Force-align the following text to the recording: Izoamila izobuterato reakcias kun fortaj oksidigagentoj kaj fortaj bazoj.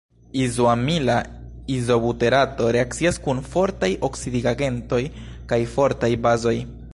Izoamila 0.43 1.17
izobuterato 1.73 2.71
reakcias 2.77 3.21
kun 3.27 3.43
fortaj 3.51 3.91
oksidigagentoj 4.09 5.03
kaj 5.53 5.61
fortaj 5.77 6.11
bazoj. 6.27 6.57